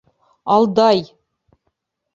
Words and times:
Алдай! 0.55 1.05